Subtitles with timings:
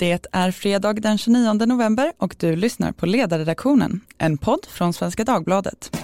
[0.00, 5.24] Det är fredag den 29 november och du lyssnar på Ledarredaktionen, en podd från Svenska
[5.24, 5.96] Dagbladet.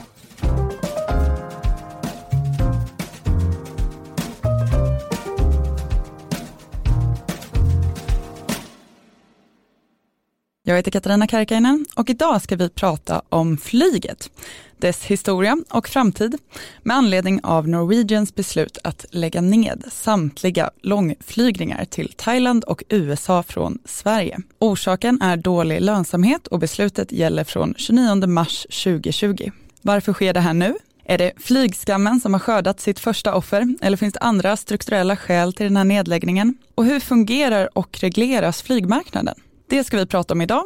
[10.63, 14.31] Jag heter Katarina Karkainen och idag ska vi prata om flyget,
[14.79, 16.39] dess historia och framtid
[16.83, 23.79] med anledning av Norwegians beslut att lägga ned samtliga långflygningar till Thailand och USA från
[23.85, 24.39] Sverige.
[24.59, 29.51] Orsaken är dålig lönsamhet och beslutet gäller från 29 mars 2020.
[29.83, 30.75] Varför sker det här nu?
[31.05, 35.53] Är det flygskammen som har skördat sitt första offer eller finns det andra strukturella skäl
[35.53, 36.59] till den här nedläggningen?
[36.75, 39.35] Och hur fungerar och regleras flygmarknaden?
[39.69, 40.65] Det ska vi prata om idag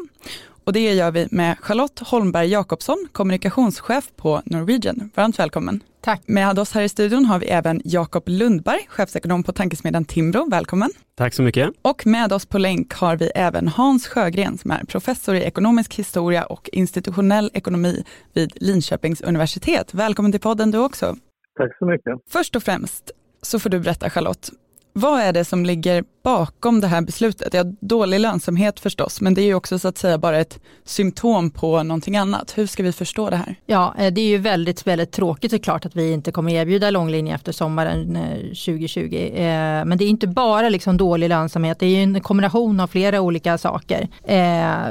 [0.71, 5.11] och det gör vi med Charlotte Holmberg Jakobsson, kommunikationschef på Norwegian.
[5.15, 5.81] Varmt välkommen.
[6.01, 6.23] Tack.
[6.27, 10.51] Med oss här i studion har vi även Jakob Lundberg, chefsekonom på tankesmedjan Timbro.
[10.51, 10.91] Välkommen.
[11.15, 11.71] Tack så mycket.
[11.83, 15.95] Och med oss på länk har vi även Hans Sjögren som är professor i ekonomisk
[15.95, 19.95] historia och institutionell ekonomi vid Linköpings universitet.
[19.95, 21.17] Välkommen till podden du också.
[21.59, 22.15] Tack så mycket.
[22.29, 23.11] Först och främst
[23.43, 24.51] så får du berätta Charlotte,
[24.93, 27.55] vad är det som ligger bakom det här beslutet?
[27.55, 31.51] Ja, dålig lönsamhet förstås, men det är ju också så att säga bara ett symptom
[31.51, 32.59] på någonting annat.
[32.59, 33.55] Hur ska vi förstå det här?
[33.67, 37.35] Ja, eh, det är ju väldigt, väldigt tråkigt såklart att vi inte kommer erbjuda långlinje
[37.35, 39.31] efter sommaren eh, 2020.
[39.35, 39.43] Eh,
[39.85, 43.21] men det är inte bara liksom dålig lönsamhet, det är ju en kombination av flera
[43.21, 44.09] olika saker.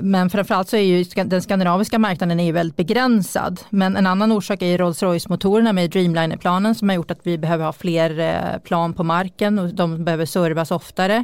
[0.02, 3.62] Men framförallt så är ju den skandinaviska marknaden är ju väldigt begränsad.
[3.70, 7.66] Men en annan orsak är ju Rolls-Royce-motorerna med Dreamliner-planen som har gjort att vi behöver
[7.66, 11.19] ha fler plan på marken och de behöver servas oftare.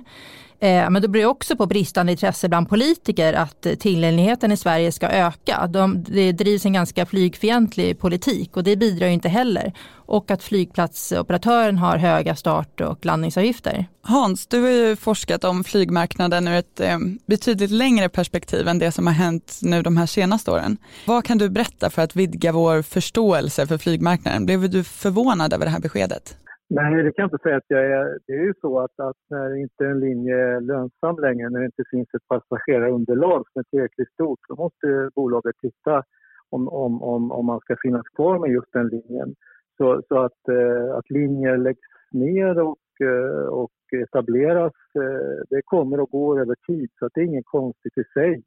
[0.60, 5.08] Eh, men det beror också på bristande intresse bland politiker att tillgängligheten i Sverige ska
[5.08, 5.68] öka.
[5.68, 9.74] De, det drivs en ganska flygfientlig politik och det bidrar inte heller.
[10.08, 13.86] Och att flygplatsoperatören har höga start och landningsavgifter.
[14.02, 18.92] Hans, du har ju forskat om flygmarknaden ur ett eh, betydligt längre perspektiv än det
[18.92, 20.78] som har hänt nu de här senaste åren.
[21.06, 24.46] Vad kan du berätta för att vidga vår förståelse för flygmarknaden?
[24.46, 26.38] Blev du förvånad över det här beskedet?
[26.70, 28.20] Nej, det kan jag inte säga att jag är.
[28.28, 31.66] Det är ju så att, att när inte en linje är lönsam längre, när det
[31.66, 36.04] inte finns ett passagerarunderlag som är tillräckligt stort, då måste bolaget titta
[36.50, 39.36] om, om, om, om man ska finnas kvar med just den linjen.
[39.78, 43.72] Så, så att, eh, att linjer läggs ner och, eh, och
[44.04, 48.04] etableras, eh, det kommer och går över tid, så att det är inget konstigt i
[48.14, 48.44] sig.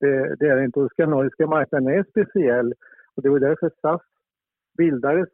[0.00, 0.80] Det, det är inte.
[0.80, 2.74] Och skandinaviska marknaden är speciell
[3.14, 4.02] och det var därför SAS
[4.78, 5.28] bildades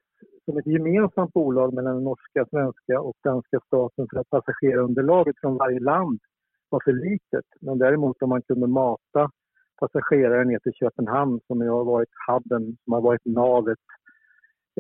[0.45, 5.57] som ett gemensamt bolag mellan den norska, svenska och danska staten för att passagerarunderlaget från
[5.57, 6.19] varje land
[6.69, 7.47] var för litet.
[7.61, 9.31] Men däremot om man kunde mata
[9.81, 13.79] passagerare ner till Köpenhamn som har varit hubben, som har varit navet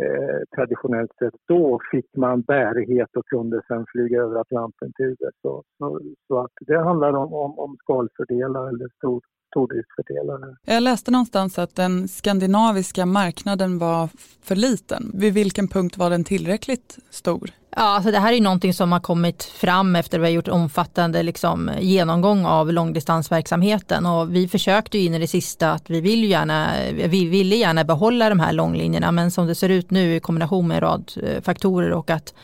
[0.02, 5.62] eh, traditionellt sett, då fick man bärighet och kunde sen flyga över Atlanten till USA.
[5.78, 9.22] Så, så att det handlar om, om, om skalfördelar eller stor,
[9.54, 10.56] stordriftsfördelar.
[10.65, 14.09] Jag läste någonstans att den skandinaviska marknaden var
[14.42, 15.10] för liten.
[15.15, 17.50] Vid vilken punkt var den tillräckligt stor?
[17.76, 20.48] Ja, alltså det här är någonting som har kommit fram efter att vi har gjort
[20.48, 26.25] omfattande liksom, genomgång av långdistansverksamheten och vi försökte in i det sista att vi vill
[26.25, 30.20] gärna, vi ville gärna behålla de här långlinjerna men som det ser ut nu i
[30.20, 32.34] kombination med en rad eh, faktorer och att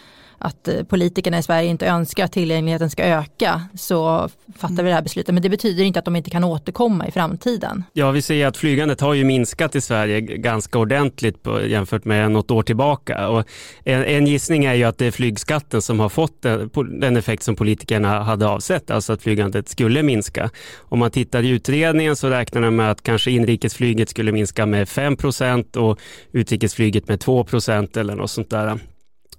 [0.40, 4.28] att eh, politikerna i Sverige inte önskar att tillgängligheten ska öka så
[4.58, 5.34] fattar vi det här beslutet.
[5.34, 7.84] Men det betyder inte att de inte kan återkomma i framtiden.
[7.92, 12.30] Ja, vi ser att flygandet har ju minskat i Sverige ganska ordentligt på, jämfört med
[12.30, 13.28] något år tillbaka.
[13.28, 13.44] Och
[13.84, 17.16] en, en gissning är ju att det är flygskatten som har fått eh, den, den
[17.16, 20.50] effekt som politikerna hade avsett, alltså att flygandet skulle minska.
[20.78, 24.88] Om man tittar i utredningen så räknar de med att kanske inrikesflyget skulle minska med
[24.88, 25.98] 5% och
[26.32, 28.78] utrikesflyget med 2% eller något sånt där.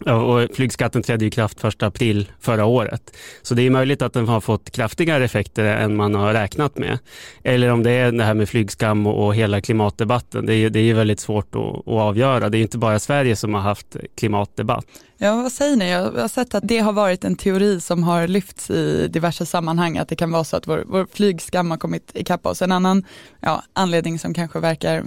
[0.05, 3.17] Och flygskatten trädde i kraft 1 april förra året.
[3.41, 6.99] Så det är möjligt att den har fått kraftigare effekter än man har räknat med.
[7.43, 10.45] Eller om det är det här med flygskam och hela klimatdebatten.
[10.45, 12.49] Det är, det är väldigt svårt att, att avgöra.
[12.49, 14.85] Det är inte bara Sverige som har haft klimatdebatt.
[15.23, 15.89] Ja, vad säger ni?
[15.89, 19.97] Jag har sett att det har varit en teori som har lyfts i diverse sammanhang,
[19.97, 22.61] att det kan vara så att vår, vår flygskam har kommit ikapp oss.
[22.61, 23.03] En annan
[23.39, 25.03] ja, anledning som kanske verkar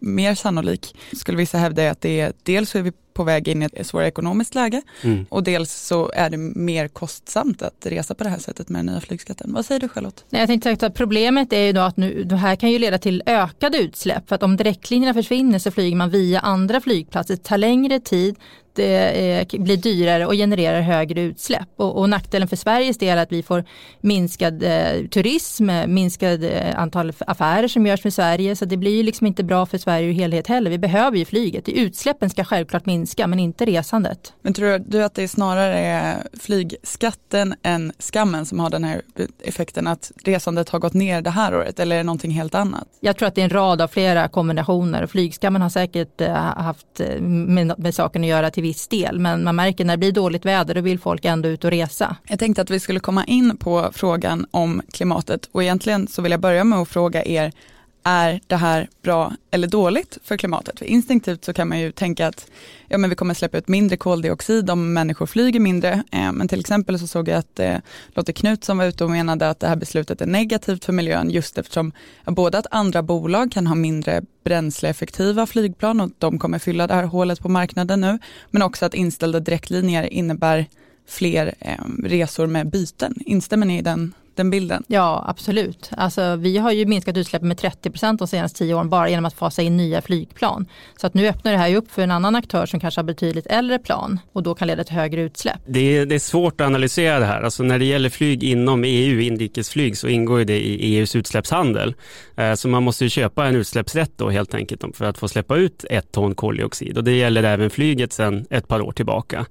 [0.00, 3.62] mer sannolik skulle vissa hävda är att det är dels är vi på väg in
[3.62, 5.26] i ett svårare ekonomiskt läge mm.
[5.28, 8.86] och dels så är det mer kostsamt att resa på det här sättet med den
[8.86, 9.52] nya flygskatten.
[9.52, 10.24] Vad säger du Charlotte?
[10.30, 12.98] Nej, jag tänkte att problemet är ju då att nu, det här kan ju leda
[12.98, 17.34] till ökade utsläpp för att om direktlinjerna försvinner så flyger man via andra flygplatser.
[17.34, 18.36] Det tar längre tid,
[18.74, 21.68] det blir dyrare och genererar högre utsläpp.
[21.76, 23.64] Och, och nackdelen för Sveriges del är att vi får
[24.00, 28.56] minskad eh, turism, minskad eh, antal affärer som görs med Sverige.
[28.56, 30.70] Så det blir ju liksom inte bra för Sverige i helhet heller.
[30.70, 31.68] Vi behöver ju flyget.
[31.68, 34.32] Utsläppen ska självklart minska men inte resandet.
[34.42, 39.02] Men tror du att det snarare är flygskatten än skammen som har den här
[39.44, 42.88] effekten att resandet har gått ner det här året eller är det någonting helt annat?
[43.00, 45.06] Jag tror att det är en rad av flera kombinationer.
[45.06, 49.44] Flygskammen har säkert eh, haft eh, med, med saken att göra till viss del men
[49.44, 52.16] man märker när det blir dåligt väder då vill folk ändå ut och resa.
[52.26, 56.32] Jag tänkte att vi skulle komma in på frågan om klimatet och egentligen så vill
[56.32, 57.52] jag börja med att fråga er
[58.02, 60.78] är det här bra eller dåligt för klimatet?
[60.78, 62.46] För instinktivt så kan man ju tänka att
[62.88, 66.02] ja, men vi kommer släppa ut mindre koldioxid om människor flyger mindre.
[66.12, 67.76] Eh, men till exempel så såg jag att eh,
[68.08, 71.58] Lotte Knutsson var ute och menade att det här beslutet är negativt för miljön just
[71.58, 71.92] eftersom
[72.24, 77.04] både att andra bolag kan ha mindre bränsleeffektiva flygplan och de kommer fylla det här
[77.04, 78.18] hålet på marknaden nu.
[78.50, 80.66] Men också att inställda direktlinjer innebär
[81.08, 83.14] fler eh, resor med byten.
[83.20, 84.84] Instämmer ni i den den bilden?
[84.86, 85.90] Ja, absolut.
[85.96, 89.24] Alltså, vi har ju minskat utsläppen med 30 procent de senaste tio åren bara genom
[89.24, 90.66] att fasa in nya flygplan.
[90.96, 93.46] Så att nu öppnar det här upp för en annan aktör som kanske har betydligt
[93.46, 95.60] äldre plan och då kan leda till högre utsläpp.
[95.66, 97.42] Det är, det är svårt att analysera det här.
[97.42, 101.94] Alltså, när det gäller flyg inom EU, inrikesflyg, så ingår det i EUs utsläppshandel.
[102.36, 105.56] Eh, så man måste ju köpa en utsläppsrätt då helt enkelt för att få släppa
[105.56, 109.46] ut ett ton koldioxid och det gäller även flyget sedan ett par år tillbaka.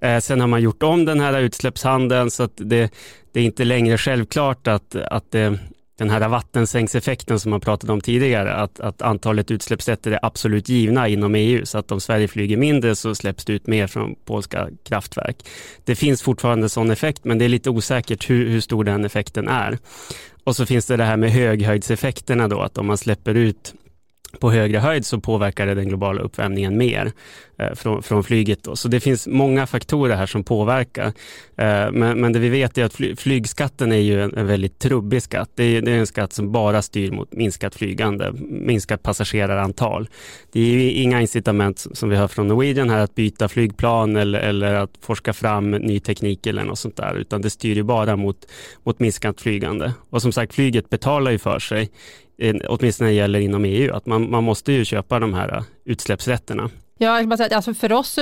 [0.00, 2.92] Eh, sen har man gjort om den här utsläppshandeln så att det,
[3.34, 5.58] det är inte längre självklart att, att det,
[5.98, 11.08] den här vattensängseffekten som man pratade om tidigare, att, att antalet utsläppsrätter är absolut givna
[11.08, 14.68] inom EU, så att om Sverige flyger mindre så släpps det ut mer från polska
[14.84, 15.36] kraftverk.
[15.84, 19.48] Det finns fortfarande sån effekt, men det är lite osäkert hur, hur stor den effekten
[19.48, 19.78] är.
[20.44, 23.74] Och så finns det det här med höghöjdseffekterna då, att om man släpper ut
[24.40, 27.12] på högre höjd så påverkar det den globala uppvärmningen mer
[27.58, 28.62] eh, från, från, flyget.
[28.62, 28.76] Då.
[28.76, 31.06] Så det finns många faktorer här som påverkar.
[31.56, 34.78] Eh, men, men, det vi vet är att fly, flygskatten är ju en, en väldigt
[34.78, 35.50] trubbig skatt.
[35.54, 40.08] Det är, det är, en skatt som bara styr mot minskat flygande, minskat passagerarantal.
[40.52, 44.38] Det är ju inga incitament som vi hör från Norwegian här att byta flygplan eller,
[44.40, 48.16] eller att forska fram ny teknik eller något sånt där, utan det styr ju bara
[48.16, 48.46] mot,
[48.82, 49.92] mot minskat flygande.
[50.10, 51.90] Och som sagt, flyget betalar ju för sig
[52.38, 55.56] Eh, åtminstone när det gäller inom EU, att man, man måste ju köpa de här
[55.56, 56.70] eh, utsläppsrätterna.
[56.98, 58.18] Ja, alltså för oss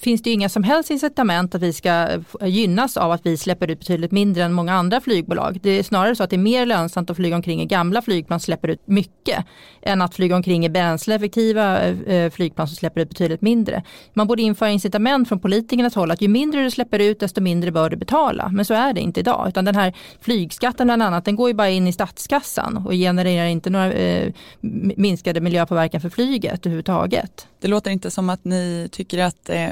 [0.00, 2.08] finns det inga som helst incitament att vi ska
[2.40, 5.58] gynnas av att vi släpper ut betydligt mindre än många andra flygbolag.
[5.62, 8.40] Det är snarare så att det är mer lönsamt att flyga omkring i gamla flygplan
[8.40, 9.44] som släpper ut mycket
[9.82, 13.82] än att flyga omkring i bränsleeffektiva eh, eh, flygplan som släpper ut betydligt mindre.
[14.14, 17.70] Man borde införa incitament från politikernas håll att ju mindre du släpper ut desto mindre
[17.70, 18.48] bör du betala.
[18.52, 21.54] Men så är det inte idag utan den här flygskatten bland annat den går ju
[21.54, 24.32] bara in i statskassan och genererar inte några eh,
[24.96, 27.46] minskade miljöpåverkan för flyget överhuvudtaget.
[27.60, 29.68] Det låter inte som att ni tycker att eh,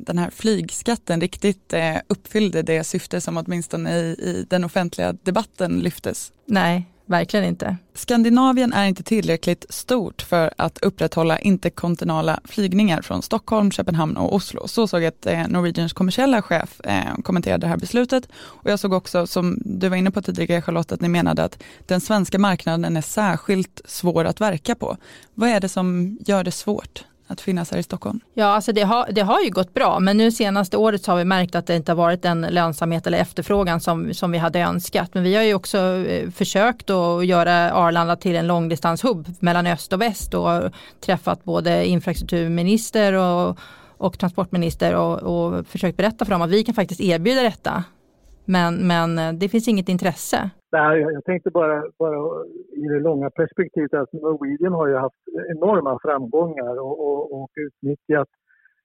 [0.00, 5.80] den här flygskatten riktigt eh, uppfyllde det syfte som åtminstone i, i den offentliga debatten
[5.80, 6.32] lyftes.
[6.46, 7.76] Nej, verkligen inte.
[7.94, 14.68] Skandinavien är inte tillräckligt stort för att upprätthålla interkontinentala flygningar från Stockholm, Köpenhamn och Oslo.
[14.68, 18.28] Så såg ett eh, Norwegians kommersiella chef eh, kommentera det här beslutet.
[18.34, 21.62] Och jag såg också, som du var inne på tidigare Charlotte, att ni menade att
[21.86, 24.96] den svenska marknaden är särskilt svår att verka på.
[25.34, 27.04] Vad är det som gör det svårt?
[27.32, 28.20] Att finnas här i Stockholm?
[28.34, 31.18] Ja, alltså det har, det har ju gått bra, men nu senaste året så har
[31.18, 34.60] vi märkt att det inte har varit den lönsamhet eller efterfrågan som, som vi hade
[34.60, 35.14] önskat.
[35.14, 39.92] Men vi har ju också eh, försökt att göra Arlanda till en långdistanshubb mellan öst
[39.92, 43.58] och väst och träffat både infrastrukturminister och,
[43.96, 47.84] och transportminister och, och försökt berätta för dem att vi kan faktiskt erbjuda detta.
[48.44, 50.50] Men, men eh, det finns inget intresse.
[50.72, 55.98] Nej, jag tänkte bara, bara i det långa perspektivet att Norwegian har ju haft enorma
[56.02, 58.28] framgångar och, och, och utnyttjat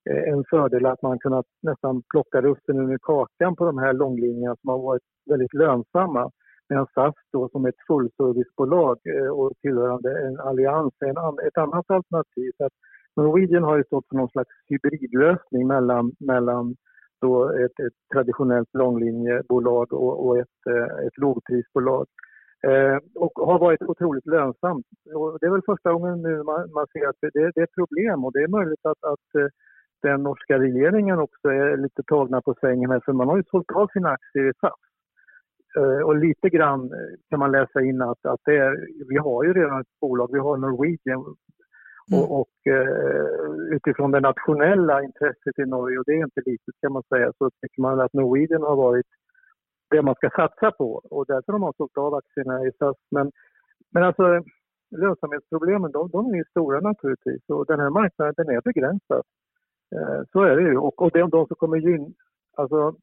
[0.09, 4.55] eh, en fördel att man kunnat nästan plocka russinen ur kakan på de här långlinjerna
[4.61, 6.31] som har varit väldigt lönsamma.
[6.69, 12.51] Medan SAS då som ett fullservicebolag eh, och tillhörande en allians är ett annat alternativ.
[12.57, 12.73] Så att
[13.15, 16.75] Norwegian har ju stått för någon slags hybridlösning mellan, mellan
[17.21, 22.05] då ett, ett traditionellt långlinjebolag och, och ett, eh, ett lågprisbolag.
[22.67, 24.85] Eh, och har varit otroligt lönsamt.
[25.15, 27.79] Och det är väl första gången nu man, man ser att det, det, är ett
[27.81, 29.47] problem och det är möjligt att, att eh,
[30.01, 33.71] den norska regeringen också är lite tagna på sängen här för man har ju sålt
[33.71, 34.81] av sina aktier i SAS.
[35.77, 36.91] Eh, och lite grann
[37.29, 38.73] kan man läsa in att, att det är,
[39.09, 41.35] vi har ju redan ett bolag, vi har Norwegian
[42.11, 42.23] Mm.
[42.23, 46.93] Och, och eh, utifrån det nationella intresset i Norge, och det är inte litet kan
[46.93, 49.05] man säga, så tycker man att Norwegian har varit
[49.89, 52.97] det man ska satsa på och därför har man sålt av aktierna i SAS.
[53.11, 53.31] Men,
[53.93, 54.43] men alltså
[54.95, 59.23] lönsamhetsproblemen de, de är ju stora naturligtvis och den här marknaden den är begränsad.
[59.95, 60.77] Eh, så är det ju.
[60.77, 62.09] Och, och är de som kommer gynna,
[62.57, 62.95] alltså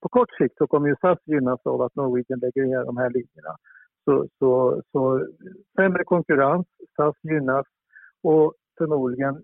[0.00, 3.10] på kort sikt så kommer ju SAS gynnas av att Norwegian lägger ner de här
[3.10, 3.56] linjerna.
[4.04, 5.26] Så, så, så
[5.76, 6.66] sämre konkurrens,
[6.96, 7.66] SAS gynnas
[8.22, 9.42] och förmodligen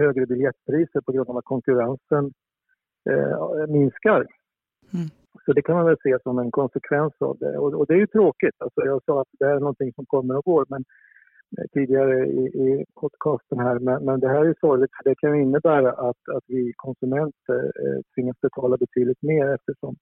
[0.00, 2.32] högre biljettpriser på grund av att konkurrensen
[3.10, 4.26] eh, minskar.
[4.94, 5.08] Mm.
[5.44, 7.58] Så det kan man väl se som en konsekvens av det.
[7.58, 8.56] Och, och, det är ju tråkigt.
[8.58, 10.84] Alltså jag sa att det är någonting som kommer och går men
[11.58, 13.78] eh, tidigare i, i podcasten här.
[13.78, 18.00] Men, men det här är sorgligt för det kan innebära att, att vi konsumenter eh,
[18.14, 19.96] tvingas betala betydligt mer eftersom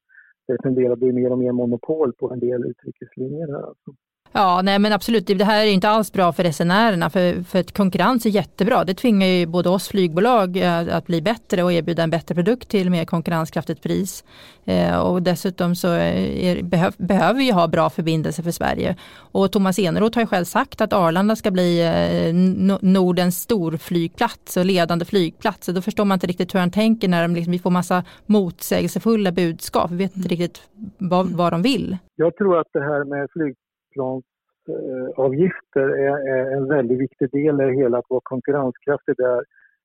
[0.47, 3.47] det tenderar att bli mer och mer monopol på en del utrikeslinjer.
[3.47, 3.91] Här alltså.
[4.32, 7.76] Ja, nej men absolut, det här är inte alls bra för resenärerna för, för att
[7.76, 8.85] konkurrens är jättebra.
[8.85, 12.68] Det tvingar ju både oss flygbolag eh, att bli bättre och erbjuda en bättre produkt
[12.68, 14.25] till mer konkurrenskraftigt pris.
[14.64, 18.97] Eh, och dessutom så är, behöv, behöver vi ha bra förbindelser för Sverige.
[19.16, 22.35] Och Thomas Eneroth har ju själv sagt att Arlanda ska bli eh,
[22.80, 25.66] Nordens storflygplats och ledande flygplats.
[25.66, 29.32] då förstår man inte riktigt hur han tänker när de liksom, vi får massa motsägelsefulla
[29.32, 29.90] budskap.
[29.90, 30.62] Vi vet inte riktigt
[30.99, 31.97] vad, vad de vill.
[32.16, 33.54] Jag tror att det här med flyg
[33.99, 39.38] flygplansavgifter är, är en väldigt viktig del i det hela, att vara konkurrenskraftig där.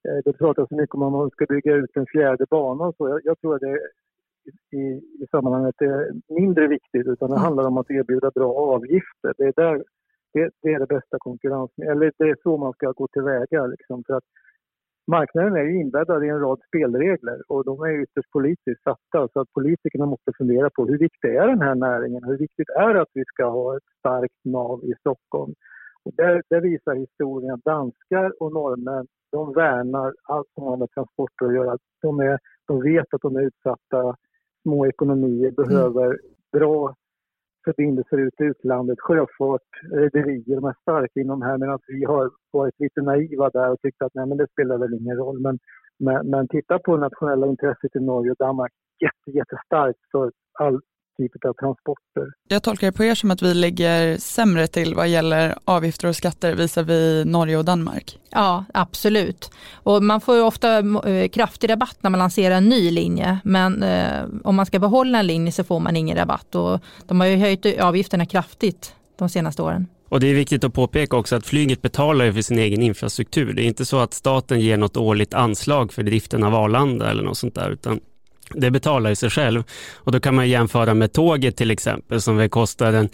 [0.08, 2.96] Eh, det pratas så mycket om att man ska bygga ut en fjärde bana och
[2.96, 3.20] så.
[3.24, 3.80] Jag, tror att det
[4.78, 4.84] i,
[5.24, 7.44] i sammanhanget är mindre viktigt utan det mm.
[7.44, 9.34] handlar om att erbjuda bra avgifter.
[9.38, 9.84] Det är, där,
[10.34, 14.04] det, det är det bästa konkurrensen, eller det är så man ska gå tillväga liksom,
[14.08, 14.24] för att
[15.08, 19.40] marknaden är ju inbäddad i en rad spelregler och de är ytterst politiskt satta så
[19.40, 22.24] att politikerna måste fundera på hur viktig är den här näringen?
[22.24, 25.54] Hur viktigt är det att vi ska ha ett starkt nav i Stockholm?
[26.06, 30.92] Och där, där visar historien att danskar och norrmän de värnar allt som har med
[30.92, 31.78] transporter att göra.
[32.02, 34.16] De, är, de vet att de är utsatta,
[34.62, 36.18] små ekonomier behöver mm.
[36.52, 36.96] bra
[37.66, 42.80] förbindelser ut i utlandet, sjöfart, rederier, de är starka inom här medan vi har varit
[42.80, 45.40] lite naiva där och tyckt att nej, men det spelar väl ingen roll.
[45.40, 45.60] Men,
[46.00, 50.80] men, men titta på nationella intresset i Norge och Danmark, jätte, jättestarkt för all
[51.18, 52.26] typ av transporter.
[52.48, 56.16] Jag tolkar det på er som att vi ligger sämre till vad gäller avgifter och
[56.16, 58.20] skatter visavi Norge och Danmark.
[58.30, 59.52] Ja, absolut.
[59.74, 60.78] Och man får ju ofta
[61.10, 65.20] eh, kraftig rabatt när man lanserar en ny linje, men eh, om man ska behålla
[65.20, 69.30] en linje så får man ingen rabatt och de har ju höjt avgifterna kraftigt de
[69.30, 69.88] senaste åren.
[70.10, 73.54] Och det är viktigt att påpeka också att flyget betalar för sin egen infrastruktur.
[73.54, 77.24] Det är inte så att staten ger något årligt anslag för driften av Arlanda eller
[77.24, 78.00] något sånt där, utan
[78.56, 79.64] det betalar ju sig själv
[79.96, 83.10] och då kan man jämföra med tåget till exempel som väl kostar en,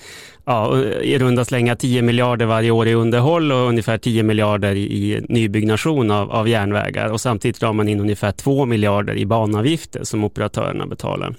[0.45, 5.25] ja, i runda slänga 10 miljarder varje år i underhåll och ungefär 10 miljarder i
[5.29, 10.23] nybyggnation av, av järnvägar och samtidigt drar man in ungefär 2 miljarder i banavgifter som
[10.23, 11.35] operatörerna betalar.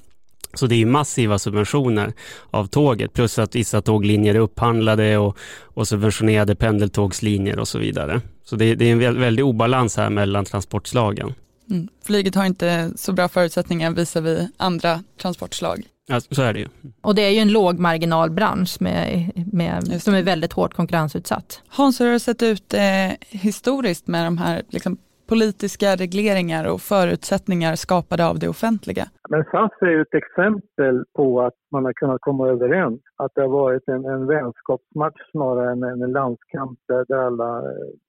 [0.54, 2.12] Så det är massiva subventioner
[2.50, 8.20] av tåget plus att vissa tåglinjer är upphandlade och, och subventionerade pendeltågslinjer och så vidare.
[8.44, 11.34] Så det, det är en väldig obalans här mellan transportslagen.
[11.70, 11.88] Mm.
[12.04, 15.78] Flyget har inte så bra förutsättningar visar vi andra transportslag.
[16.06, 16.68] Ja, så är det ju.
[17.02, 21.62] Och det är ju en lågmarginalbransch med, med, som är väldigt hårt konkurrensutsatt.
[21.68, 24.96] Hans, hur har det sett ut eh, historiskt med de här liksom,
[25.28, 29.04] politiska regleringar och förutsättningar skapade av det offentliga?
[29.28, 33.00] Men SAS är ju ett exempel på att man har kunnat komma överens.
[33.16, 37.62] Att det har varit en, en vänskapsmatch snarare än en landskamp där, där alla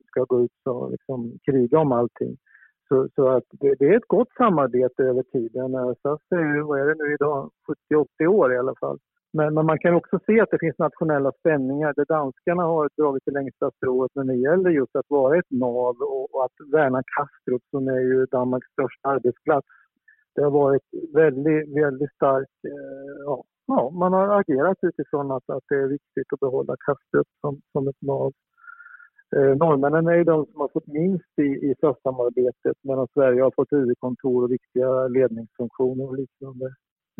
[0.08, 2.38] ska gå ut och liksom kriga om allting.
[2.92, 5.76] Så, så att det, det, är ett gott samarbete över tiden.
[5.76, 7.52] Eh, SAS är, eh, vad är det nu idag,
[8.20, 8.98] 70-80 år i alla fall.
[9.34, 13.24] Men, men, man kan också se att det finns nationella spänningar där danskarna har dragit
[13.26, 17.04] det längsta strået när det gäller just att vara ett nav och, och att värna
[17.16, 19.68] Kastrup som är ju Danmarks största arbetsplats.
[20.36, 25.64] Det har varit väldigt, väldigt starkt, eh, ja, ja, man har agerat utifrån att, att
[25.70, 28.32] det är viktigt att behålla Kastrup som, som ett nav.
[29.36, 33.52] Eh, norrmännen är ju de som har fått minst i, i SAS-samarbetet medan Sverige har
[33.56, 36.66] fått huvudkontor och viktiga ledningsfunktioner och liknande.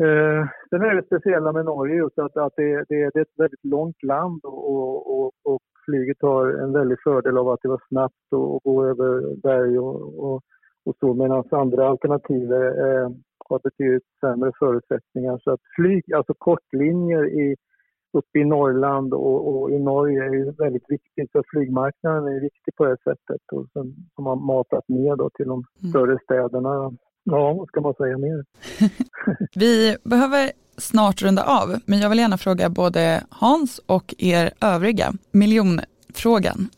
[0.06, 3.38] Eh, sen är det speciella med Norge just att, att det, det, det, är ett
[3.38, 7.82] väldigt långt land och, och, och, flyget har en väldig fördel av att det var
[7.88, 10.42] snabbt och, och gå över berg och, och,
[10.86, 13.10] och så medan andra alternativ eh,
[13.50, 15.40] har betydligt sämre förutsättningar.
[15.44, 17.56] Så att flyg, alltså kortlinjer i
[18.14, 22.76] uppe i Norrland och, och, i Norge är ju väldigt viktigt för flygmarknaden är viktig
[22.76, 25.90] på det sättet och sen, som har matat ner då till de mm.
[25.90, 26.70] större städerna.
[27.24, 28.46] Ja, vad ska man säga mer?
[29.56, 35.14] Vi behöver snart runda av, men jag vill gärna fråga både Hans och er övriga
[35.32, 36.70] miljonfrågan.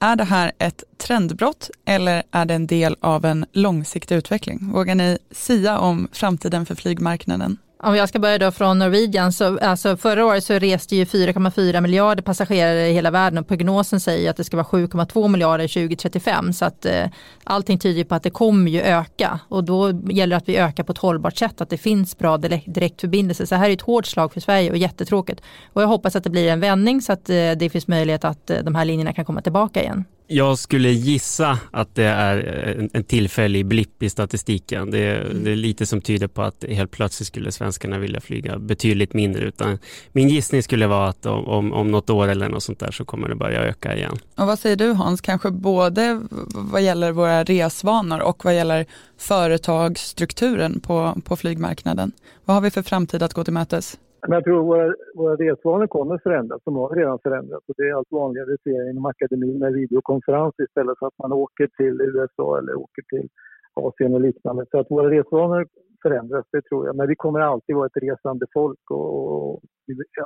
[0.00, 4.58] Är det här ett trendbrott eller är det en del av en långsiktig utveckling?
[4.72, 7.58] Vågar ni sia om framtiden för flygmarknaden?
[7.84, 11.80] Om jag ska börja då från Norwegian, så alltså förra året så reste ju 4,4
[11.80, 16.52] miljarder passagerare i hela världen och prognosen säger att det ska vara 7,2 miljarder 2035
[16.52, 17.06] så att eh,
[17.44, 20.84] allting tyder på att det kommer ju öka och då gäller det att vi ökar
[20.84, 23.46] på ett hållbart sätt, att det finns bra direktförbindelser.
[23.46, 25.40] Så här är ett hårt slag för Sverige och jättetråkigt.
[25.72, 28.50] Och jag hoppas att det blir en vändning så att eh, det finns möjlighet att
[28.50, 30.04] eh, de här linjerna kan komma tillbaka igen.
[30.32, 34.90] Jag skulle gissa att det är en, tillfällig blipp i statistiken.
[34.90, 38.58] Det är, det är, lite som tyder på att helt plötsligt skulle svenskarna vilja flyga
[38.58, 39.44] betydligt mindre.
[39.44, 39.78] Utan
[40.12, 43.04] min gissning skulle vara att om, om, om något år eller något sånt där så
[43.04, 44.18] kommer det börja öka igen.
[44.36, 46.20] Och vad säger du Hans, kanske både
[46.54, 48.86] vad gäller våra resvanor och vad gäller
[49.18, 52.12] företagsstrukturen på, på flygmarknaden?
[52.44, 53.96] Vad har vi för framtid att gå till mötes?
[54.28, 56.62] Men jag tror våra, våra resvanor kommer förändras.
[56.64, 57.68] De har redan förändrats.
[57.68, 61.32] Och det är allt vanligare att se inom akademin med videokonferens istället för att man
[61.32, 63.28] åker till USA eller åker till
[63.74, 64.66] Asien och liknande.
[64.70, 65.66] Så att våra resvanor
[66.02, 66.96] förändras, det tror jag.
[66.96, 69.60] Men vi kommer alltid vara ett resande folk och, och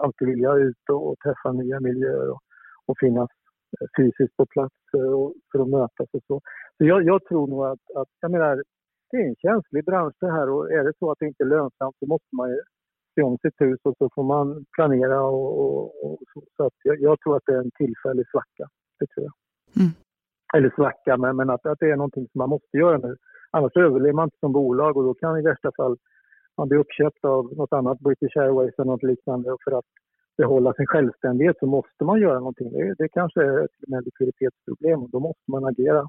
[0.00, 2.41] alltid vilja ut och, och träffa nya miljöer och,
[2.87, 3.31] och finnas
[3.81, 6.41] eh, fysiskt på plats eh, och, för att mötas och så.
[6.76, 8.62] Så jag, jag tror nog att, att, jag menar,
[9.11, 11.49] det är en känslig bransch det här och är det så att det inte är
[11.57, 12.61] lönsamt så måste man ju
[13.16, 16.42] se om sitt hus och så får man planera och, och, och så.
[16.56, 18.64] så att jag, jag, tror att det är en tillfällig svacka.
[18.99, 19.35] Det tror jag.
[19.82, 19.92] Mm.
[20.54, 23.16] Eller svacka, men, men att, att det är någonting som man måste göra nu.
[23.50, 25.96] Annars överlever man inte som bolag och då kan i värsta fall
[26.56, 29.52] man bli uppköpt av något annat, British Airways eller något liknande.
[29.52, 29.90] Och för att
[30.37, 32.73] behålla sin självständighet så måste man göra någonting.
[32.73, 36.08] Det, det kanske är ett likviditetsproblem och då måste man agera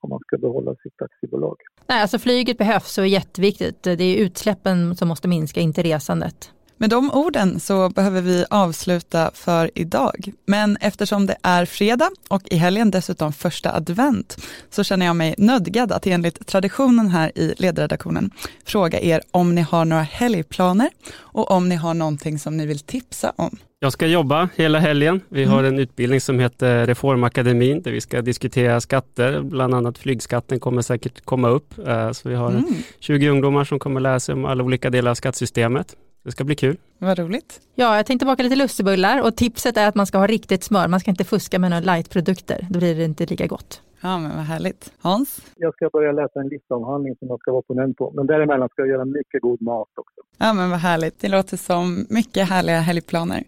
[0.00, 1.56] om man ska behålla sitt aktiebolag.
[1.86, 3.82] Nej, alltså flyget behövs och är jätteviktigt.
[3.82, 6.52] Det är utsläppen som måste minska, inte resandet.
[6.80, 10.32] Med de orden så behöver vi avsluta för idag.
[10.46, 14.36] Men eftersom det är fredag och i helgen dessutom första advent
[14.70, 18.30] så känner jag mig nödgad att enligt traditionen här i ledredaktionen
[18.64, 22.80] fråga er om ni har några helgplaner och om ni har någonting som ni vill
[22.80, 23.58] tipsa om.
[23.80, 25.20] Jag ska jobba hela helgen.
[25.28, 25.74] Vi har mm.
[25.74, 29.40] en utbildning som heter Reformakademin där vi ska diskutera skatter.
[29.40, 31.88] Bland annat flygskatten kommer säkert komma upp.
[31.88, 32.64] Eh, så vi har mm.
[33.00, 35.96] 20 ungdomar som kommer lära sig om alla olika delar av skattesystemet.
[36.24, 36.76] Det ska bli kul.
[36.98, 37.60] Vad roligt.
[37.74, 40.88] Ja, jag tänkte baka lite lussebullar och tipset är att man ska ha riktigt smör.
[40.88, 42.66] Man ska inte fuska med några lightprodukter.
[42.70, 43.82] Då blir det inte lika gott.
[44.00, 44.92] Ja, men vad härligt.
[44.98, 45.40] Hans?
[45.56, 48.12] Jag ska börja läsa en listavhandling som jag ska vara ponent på.
[48.14, 50.20] Men däremellan ska jag göra mycket god mat också.
[50.38, 51.20] Ja, men vad härligt.
[51.20, 53.44] Det låter som mycket härliga helgplaner.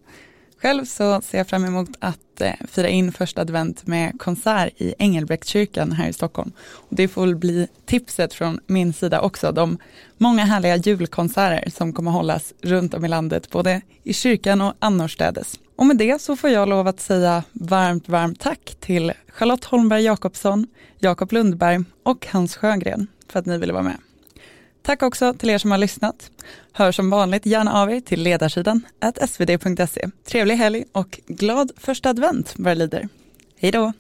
[0.62, 4.95] Själv så ser jag fram emot att eh, fira in första advent med konsert i
[4.99, 6.52] Engelbrektskyrkan här i Stockholm.
[6.58, 9.78] Och det får väl bli tipset från min sida också, de
[10.17, 15.58] många härliga julkonserter som kommer hållas runt om i landet, både i kyrkan och annorstädes.
[15.80, 20.02] Och med det så får jag lov att säga varmt, varmt tack till Charlotte Holmberg
[20.02, 20.66] Jakobsson,
[20.99, 23.97] Jakob Lundberg och Hans Sjögren för att ni ville vara med.
[24.82, 26.30] Tack också till er som har lyssnat.
[26.73, 28.86] Hör som vanligt gärna av er till ledarsidan
[29.26, 30.08] svd.se.
[30.25, 33.08] Trevlig helg och glad första advent vad det lider.
[33.58, 33.93] Hej då!